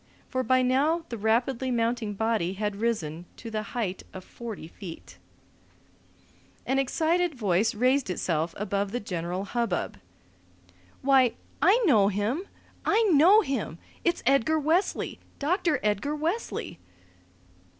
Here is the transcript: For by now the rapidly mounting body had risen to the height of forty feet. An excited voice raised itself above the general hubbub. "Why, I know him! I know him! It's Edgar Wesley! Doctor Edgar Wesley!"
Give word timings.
For 0.29 0.41
by 0.41 0.63
now 0.63 1.05
the 1.09 1.17
rapidly 1.19 1.69
mounting 1.69 2.15
body 2.15 2.53
had 2.53 2.77
risen 2.77 3.27
to 3.37 3.51
the 3.51 3.61
height 3.77 4.01
of 4.15 4.23
forty 4.23 4.67
feet. 4.67 5.19
An 6.65 6.79
excited 6.79 7.35
voice 7.35 7.75
raised 7.75 8.09
itself 8.09 8.55
above 8.57 8.93
the 8.93 8.99
general 8.99 9.45
hubbub. 9.45 9.99
"Why, 11.03 11.33
I 11.61 11.77
know 11.85 12.07
him! 12.07 12.47
I 12.83 13.03
know 13.13 13.41
him! 13.41 13.77
It's 14.03 14.23
Edgar 14.25 14.57
Wesley! 14.57 15.19
Doctor 15.37 15.79
Edgar 15.83 16.15
Wesley!" 16.15 16.79